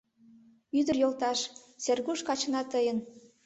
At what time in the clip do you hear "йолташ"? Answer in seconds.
0.99-1.39